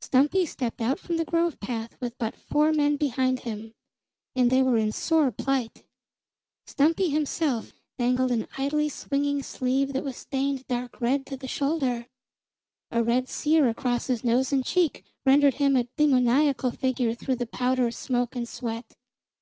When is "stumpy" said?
0.00-0.46, 6.66-7.10